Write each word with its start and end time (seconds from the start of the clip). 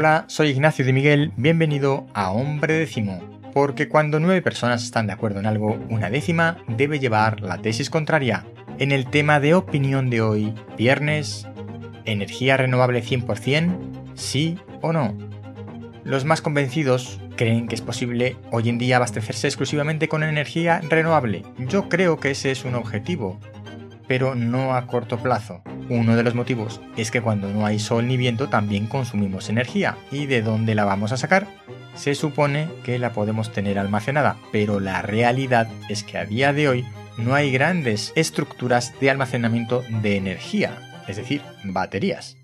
Hola, 0.00 0.26
soy 0.28 0.50
Ignacio 0.50 0.84
de 0.84 0.92
Miguel, 0.92 1.32
bienvenido 1.36 2.06
a 2.14 2.30
Hombre 2.30 2.74
Décimo, 2.74 3.18
porque 3.52 3.88
cuando 3.88 4.20
nueve 4.20 4.42
personas 4.42 4.84
están 4.84 5.08
de 5.08 5.12
acuerdo 5.12 5.40
en 5.40 5.46
algo, 5.46 5.76
una 5.90 6.08
décima 6.08 6.58
debe 6.68 7.00
llevar 7.00 7.40
la 7.40 7.58
tesis 7.58 7.90
contraria. 7.90 8.46
En 8.78 8.92
el 8.92 9.10
tema 9.10 9.40
de 9.40 9.54
opinión 9.54 10.08
de 10.08 10.20
hoy, 10.22 10.54
viernes, 10.76 11.48
¿energía 12.04 12.56
renovable 12.56 13.02
100%? 13.02 13.76
¿Sí 14.14 14.56
o 14.82 14.92
no? 14.92 15.18
Los 16.04 16.24
más 16.24 16.42
convencidos 16.42 17.20
creen 17.34 17.66
que 17.66 17.74
es 17.74 17.82
posible 17.82 18.36
hoy 18.52 18.68
en 18.68 18.78
día 18.78 18.98
abastecerse 18.98 19.48
exclusivamente 19.48 20.06
con 20.06 20.22
energía 20.22 20.80
renovable. 20.88 21.42
Yo 21.58 21.88
creo 21.88 22.20
que 22.20 22.30
ese 22.30 22.52
es 22.52 22.64
un 22.64 22.76
objetivo, 22.76 23.40
pero 24.06 24.36
no 24.36 24.76
a 24.76 24.86
corto 24.86 25.18
plazo. 25.18 25.60
Uno 25.90 26.16
de 26.16 26.22
los 26.22 26.34
motivos 26.34 26.82
es 26.98 27.10
que 27.10 27.22
cuando 27.22 27.48
no 27.48 27.64
hay 27.64 27.78
sol 27.78 28.06
ni 28.06 28.18
viento 28.18 28.48
también 28.48 28.86
consumimos 28.86 29.48
energía. 29.48 29.96
¿Y 30.10 30.26
de 30.26 30.42
dónde 30.42 30.74
la 30.74 30.84
vamos 30.84 31.12
a 31.12 31.16
sacar? 31.16 31.46
Se 31.94 32.14
supone 32.14 32.68
que 32.84 32.98
la 32.98 33.12
podemos 33.12 33.52
tener 33.52 33.78
almacenada, 33.78 34.36
pero 34.52 34.80
la 34.80 35.00
realidad 35.00 35.68
es 35.88 36.04
que 36.04 36.18
a 36.18 36.26
día 36.26 36.52
de 36.52 36.68
hoy 36.68 36.86
no 37.16 37.34
hay 37.34 37.50
grandes 37.50 38.12
estructuras 38.16 38.92
de 39.00 39.10
almacenamiento 39.10 39.82
de 40.02 40.16
energía, 40.16 41.02
es 41.08 41.16
decir, 41.16 41.40
baterías. 41.64 42.36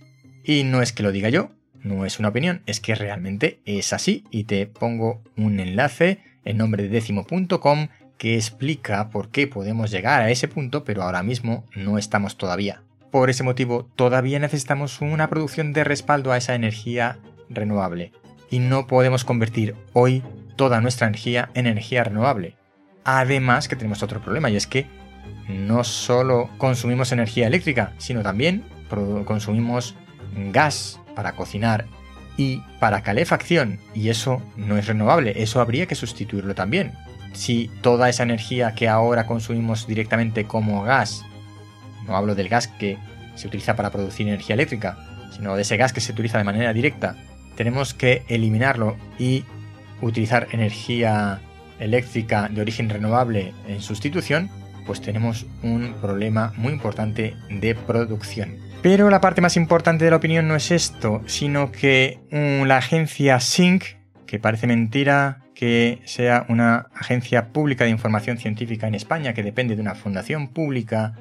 Y 0.42 0.64
no 0.64 0.80
es 0.80 0.92
que 0.92 1.02
lo 1.02 1.12
diga 1.12 1.28
yo, 1.28 1.50
no 1.82 2.06
es 2.06 2.18
una 2.18 2.28
opinión, 2.28 2.62
es 2.64 2.80
que 2.80 2.94
realmente 2.94 3.60
es 3.66 3.92
así 3.92 4.24
y 4.30 4.44
te 4.44 4.66
pongo 4.66 5.22
un 5.36 5.60
enlace 5.60 6.18
en 6.46 6.56
nombre 6.56 6.84
de 6.84 6.88
décimo.com 6.88 7.88
que 8.16 8.36
explica 8.36 9.10
por 9.10 9.30
qué 9.30 9.46
podemos 9.46 9.90
llegar 9.90 10.22
a 10.22 10.30
ese 10.30 10.48
punto, 10.48 10.82
pero 10.82 11.02
ahora 11.02 11.22
mismo 11.22 11.66
no 11.76 11.98
estamos 11.98 12.36
todavía. 12.38 12.82
Por 13.14 13.30
ese 13.30 13.44
motivo, 13.44 13.88
todavía 13.94 14.40
necesitamos 14.40 15.00
una 15.00 15.30
producción 15.30 15.72
de 15.72 15.84
respaldo 15.84 16.32
a 16.32 16.36
esa 16.36 16.56
energía 16.56 17.20
renovable. 17.48 18.10
Y 18.50 18.58
no 18.58 18.88
podemos 18.88 19.24
convertir 19.24 19.76
hoy 19.92 20.24
toda 20.56 20.80
nuestra 20.80 21.06
energía 21.06 21.48
en 21.54 21.68
energía 21.68 22.02
renovable. 22.02 22.56
Además 23.04 23.68
que 23.68 23.76
tenemos 23.76 24.02
otro 24.02 24.20
problema 24.20 24.50
y 24.50 24.56
es 24.56 24.66
que 24.66 24.88
no 25.48 25.84
solo 25.84 26.50
consumimos 26.58 27.12
energía 27.12 27.46
eléctrica, 27.46 27.92
sino 27.98 28.24
también 28.24 28.64
consumimos 29.24 29.94
gas 30.50 30.98
para 31.14 31.36
cocinar 31.36 31.86
y 32.36 32.62
para 32.80 33.04
calefacción. 33.04 33.78
Y 33.94 34.08
eso 34.08 34.42
no 34.56 34.76
es 34.76 34.88
renovable, 34.88 35.40
eso 35.40 35.60
habría 35.60 35.86
que 35.86 35.94
sustituirlo 35.94 36.56
también 36.56 36.94
si 37.32 37.70
toda 37.80 38.08
esa 38.08 38.22
energía 38.22 38.74
que 38.74 38.88
ahora 38.88 39.26
consumimos 39.26 39.86
directamente 39.86 40.46
como 40.46 40.82
gas, 40.82 41.24
no 42.06 42.16
hablo 42.16 42.34
del 42.34 42.48
gas 42.48 42.68
que 42.68 42.98
se 43.34 43.48
utiliza 43.48 43.76
para 43.76 43.90
producir 43.90 44.26
energía 44.28 44.54
eléctrica, 44.54 44.96
sino 45.34 45.56
de 45.56 45.62
ese 45.62 45.76
gas 45.76 45.92
que 45.92 46.00
se 46.00 46.12
utiliza 46.12 46.38
de 46.38 46.44
manera 46.44 46.72
directa, 46.72 47.16
tenemos 47.56 47.94
que 47.94 48.22
eliminarlo 48.28 48.96
y 49.18 49.44
utilizar 50.00 50.48
energía 50.52 51.40
eléctrica 51.78 52.48
de 52.48 52.60
origen 52.60 52.88
renovable 52.88 53.52
en 53.66 53.80
sustitución, 53.80 54.50
pues 54.86 55.00
tenemos 55.00 55.46
un 55.62 55.94
problema 56.00 56.52
muy 56.56 56.72
importante 56.72 57.34
de 57.48 57.74
producción. 57.74 58.56
Pero 58.82 59.08
la 59.08 59.20
parte 59.20 59.40
más 59.40 59.56
importante 59.56 60.04
de 60.04 60.10
la 60.10 60.18
opinión 60.18 60.46
no 60.46 60.56
es 60.56 60.70
esto, 60.70 61.22
sino 61.26 61.72
que 61.72 62.20
mm, 62.30 62.66
la 62.66 62.76
agencia 62.76 63.40
SYNC, 63.40 63.96
que 64.26 64.38
parece 64.38 64.66
mentira, 64.66 65.40
que 65.54 66.00
sea 66.04 66.44
una 66.48 66.88
agencia 66.94 67.52
pública 67.52 67.84
de 67.84 67.90
información 67.90 68.36
científica 68.36 68.86
en 68.86 68.94
España 68.94 69.32
que 69.32 69.42
depende 69.42 69.76
de 69.76 69.80
una 69.80 69.94
fundación 69.94 70.48
pública, 70.48 71.14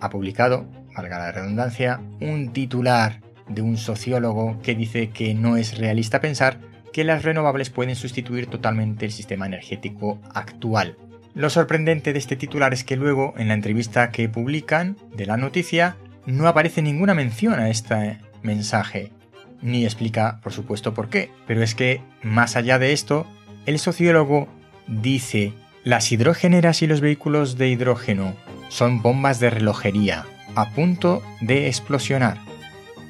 ha 0.00 0.10
publicado, 0.10 0.66
valga 0.94 1.18
la 1.18 1.32
redundancia, 1.32 2.00
un 2.20 2.52
titular 2.52 3.20
de 3.48 3.62
un 3.62 3.76
sociólogo 3.76 4.60
que 4.62 4.74
dice 4.74 5.10
que 5.10 5.34
no 5.34 5.56
es 5.56 5.78
realista 5.78 6.20
pensar 6.20 6.58
que 6.92 7.04
las 7.04 7.22
renovables 7.22 7.70
pueden 7.70 7.94
sustituir 7.94 8.46
totalmente 8.46 9.06
el 9.06 9.12
sistema 9.12 9.46
energético 9.46 10.18
actual. 10.32 10.96
Lo 11.34 11.50
sorprendente 11.50 12.14
de 12.14 12.18
este 12.18 12.36
titular 12.36 12.72
es 12.72 12.82
que 12.82 12.96
luego, 12.96 13.34
en 13.36 13.48
la 13.48 13.54
entrevista 13.54 14.10
que 14.10 14.28
publican 14.28 14.96
de 15.14 15.26
la 15.26 15.36
noticia, 15.36 15.96
no 16.24 16.48
aparece 16.48 16.80
ninguna 16.80 17.12
mención 17.12 17.60
a 17.60 17.68
este 17.68 18.18
mensaje, 18.42 19.12
ni 19.60 19.84
explica, 19.84 20.40
por 20.42 20.52
supuesto, 20.52 20.94
por 20.94 21.10
qué. 21.10 21.30
Pero 21.46 21.62
es 21.62 21.74
que, 21.74 22.00
más 22.22 22.56
allá 22.56 22.78
de 22.78 22.94
esto, 22.94 23.26
el 23.66 23.78
sociólogo 23.78 24.48
dice, 24.86 25.52
las 25.84 26.10
hidrogeneras 26.10 26.80
y 26.80 26.86
los 26.86 27.02
vehículos 27.02 27.58
de 27.58 27.68
hidrógeno 27.68 28.34
son 28.68 29.02
bombas 29.02 29.40
de 29.40 29.50
relojería 29.50 30.26
a 30.54 30.70
punto 30.70 31.22
de 31.40 31.66
explosionar. 31.68 32.38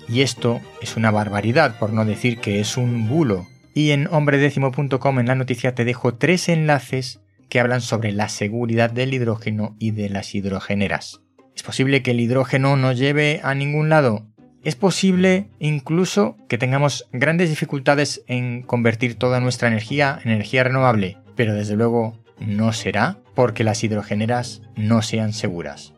Y 0.08 0.22
esto 0.22 0.60
es 0.80 0.96
una 0.96 1.10
barbaridad, 1.10 1.78
por 1.78 1.92
no 1.92 2.04
decir 2.04 2.38
que 2.38 2.60
es 2.60 2.76
un 2.76 3.08
bulo. 3.08 3.46
Y 3.74 3.90
en 3.90 4.08
hombredécimo.com 4.10 5.18
en 5.20 5.26
la 5.26 5.34
noticia 5.34 5.74
te 5.74 5.84
dejo 5.84 6.14
tres 6.14 6.48
enlaces 6.48 7.20
que 7.48 7.60
hablan 7.60 7.80
sobre 7.80 8.12
la 8.12 8.28
seguridad 8.28 8.90
del 8.90 9.14
hidrógeno 9.14 9.76
y 9.78 9.92
de 9.92 10.08
las 10.08 10.34
hidrogeneras. 10.34 11.20
¿Es 11.54 11.62
posible 11.62 12.02
que 12.02 12.10
el 12.12 12.20
hidrógeno 12.20 12.76
no 12.76 12.92
lleve 12.92 13.40
a 13.42 13.54
ningún 13.54 13.88
lado? 13.88 14.26
Es 14.62 14.74
posible 14.74 15.48
incluso 15.60 16.36
que 16.48 16.58
tengamos 16.58 17.08
grandes 17.12 17.48
dificultades 17.48 18.22
en 18.26 18.62
convertir 18.62 19.14
toda 19.14 19.40
nuestra 19.40 19.68
energía 19.68 20.18
en 20.24 20.32
energía 20.32 20.64
renovable, 20.64 21.18
pero 21.36 21.54
desde 21.54 21.76
luego 21.76 22.18
no 22.38 22.72
será 22.72 23.18
porque 23.34 23.64
las 23.64 23.82
hidrogeneras 23.84 24.62
no 24.76 25.02
sean 25.02 25.32
seguras. 25.32 25.94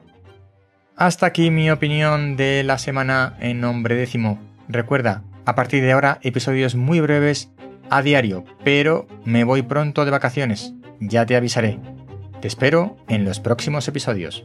Hasta 0.96 1.26
aquí 1.26 1.50
mi 1.50 1.70
opinión 1.70 2.36
de 2.36 2.62
la 2.64 2.78
semana 2.78 3.36
en 3.40 3.60
nombre 3.60 3.94
décimo. 3.94 4.40
Recuerda, 4.68 5.22
a 5.44 5.54
partir 5.54 5.82
de 5.82 5.92
ahora 5.92 6.18
episodios 6.22 6.74
muy 6.74 7.00
breves 7.00 7.50
a 7.88 8.02
diario, 8.02 8.44
pero 8.64 9.06
me 9.24 9.44
voy 9.44 9.62
pronto 9.62 10.04
de 10.04 10.10
vacaciones, 10.10 10.74
ya 11.00 11.24
te 11.24 11.36
avisaré. 11.36 11.78
Te 12.40 12.48
espero 12.48 12.96
en 13.08 13.24
los 13.24 13.40
próximos 13.40 13.88
episodios. 13.88 14.44